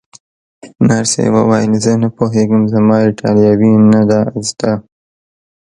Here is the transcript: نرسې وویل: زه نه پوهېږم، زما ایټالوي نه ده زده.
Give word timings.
نرسې 0.87 1.25
وویل: 1.35 1.71
زه 1.83 1.91
نه 2.01 2.09
پوهېږم، 2.17 2.61
زما 2.73 2.95
ایټالوي 3.05 3.73
نه 3.91 4.01
ده 4.09 4.21
زده. 4.47 4.71